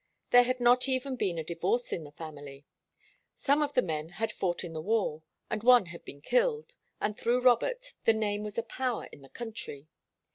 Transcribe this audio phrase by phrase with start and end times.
[0.31, 2.65] There had not even been a divorce in the family.
[3.35, 7.15] Some of the men had fought in the war, and one had been killed, and,
[7.15, 9.89] through Robert, the name was a power in the country.